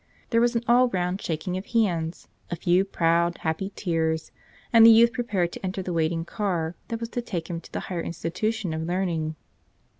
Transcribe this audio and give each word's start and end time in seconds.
There 0.31 0.41
was 0.41 0.55
an 0.55 0.63
all 0.67 0.87
round 0.89 1.21
shaking 1.21 1.57
of 1.57 1.67
hands, 1.67 2.27
a 2.49 2.55
few 2.55 2.83
proud, 2.85 3.37
happy 3.41 3.71
tears, 3.75 4.31
and 4.73 4.83
the 4.83 4.89
youth 4.89 5.13
pre¬ 5.13 5.27
pared 5.27 5.51
to 5.51 5.63
enter 5.63 5.83
the 5.83 5.93
waiting 5.93 6.25
car 6.25 6.75
that 6.87 6.99
was 6.99 7.09
to 7.09 7.21
take 7.21 7.47
him 7.51 7.61
to 7.61 7.71
the 7.71 7.81
higher 7.81 8.01
institution 8.01 8.73
of 8.73 8.81
learning. 8.81 9.35